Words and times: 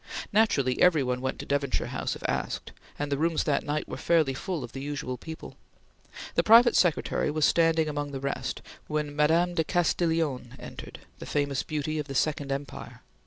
Naturally 0.33 0.81
every 0.81 1.03
one 1.03 1.21
went 1.21 1.37
to 1.37 1.45
Devonshire 1.45 1.85
House 1.89 2.15
if 2.15 2.27
asked, 2.27 2.71
and 2.97 3.11
the 3.11 3.19
rooms 3.19 3.43
that 3.43 3.63
night 3.63 3.87
were 3.87 3.97
fairly 3.97 4.33
full 4.33 4.63
of 4.63 4.71
the 4.71 4.81
usual 4.81 5.15
people. 5.15 5.57
The 6.33 6.41
private 6.41 6.75
secretary 6.75 7.29
was 7.29 7.45
standing 7.45 7.87
among 7.87 8.11
the 8.11 8.19
rest, 8.19 8.63
when 8.87 9.15
Mme. 9.15 9.53
de 9.53 9.63
Castiglione 9.63 10.53
entered, 10.57 11.01
the 11.19 11.27
famous 11.27 11.61
beauty 11.61 11.99
of 11.99 12.07
the 12.07 12.15
Second 12.15 12.51
Empire. 12.51 13.03